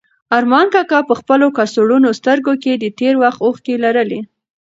ارمان 0.37 0.67
کاکا 0.73 0.99
په 1.09 1.13
خپلو 1.19 1.47
کڅوړنو 1.57 2.09
سترګو 2.19 2.53
کې 2.63 2.73
د 2.77 2.85
تېر 2.99 3.13
وخت 3.23 3.39
اوښکې 3.45 3.75
لرلې. 3.83 4.19